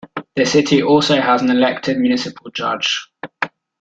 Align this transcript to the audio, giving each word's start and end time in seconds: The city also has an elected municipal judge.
The 0.35 0.47
city 0.47 0.81
also 0.81 1.21
has 1.21 1.43
an 1.43 1.51
elected 1.51 1.99
municipal 1.99 2.49
judge. 2.49 3.07